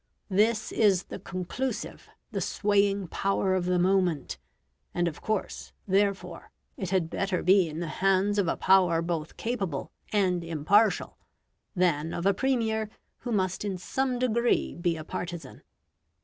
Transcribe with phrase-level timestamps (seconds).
[0.31, 4.39] This is the conclusive, the swaying power of the moment,
[4.95, 9.37] and of course, therefore, it had better be in the hands of a power both
[9.37, 11.19] capable and impartial,
[11.75, 15.61] than of a Premier who must in some degree be a partisan.